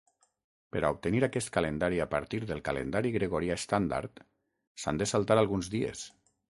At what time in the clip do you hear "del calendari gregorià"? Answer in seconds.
2.53-3.61